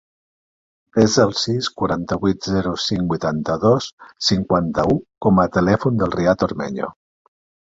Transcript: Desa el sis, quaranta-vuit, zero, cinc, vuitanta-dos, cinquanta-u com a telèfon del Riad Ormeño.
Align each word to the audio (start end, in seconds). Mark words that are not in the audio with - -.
Desa 0.99 1.25
el 1.29 1.35
sis, 1.41 1.67
quaranta-vuit, 1.81 2.47
zero, 2.55 2.71
cinc, 2.85 3.03
vuitanta-dos, 3.11 3.91
cinquanta-u 4.31 4.97
com 5.27 5.45
a 5.45 5.47
telèfon 5.61 6.01
del 6.03 6.15
Riad 6.19 6.49
Ormeño. 6.51 6.91